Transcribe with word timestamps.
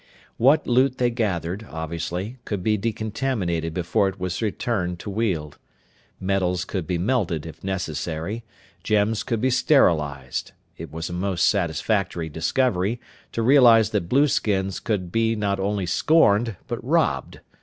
What 0.37 0.65
loot 0.65 0.97
they 0.97 1.11
gathered, 1.11 1.63
obviously, 1.69 2.37
could 2.43 2.63
be 2.63 2.75
decontaminated 2.75 3.71
before 3.71 4.07
it 4.09 4.19
was 4.19 4.41
returned 4.41 4.97
to 5.01 5.11
Weald. 5.11 5.59
Metals 6.19 6.65
could 6.65 6.87
be 6.87 6.97
melted, 6.97 7.45
if 7.45 7.63
necessary. 7.63 8.43
Gems 8.83 9.21
could 9.21 9.39
be 9.39 9.51
sterilized. 9.51 10.53
It 10.75 10.91
was 10.91 11.11
a 11.11 11.13
most 11.13 11.45
satisfactory 11.45 12.29
discovery, 12.29 12.99
to 13.31 13.43
realize 13.43 13.91
that 13.91 14.09
blueskins 14.09 14.79
could 14.79 15.11
be 15.11 15.35
not 15.35 15.59
only 15.59 15.85
scorned 15.85 16.55
but 16.67 16.83
robbed. 16.83 17.41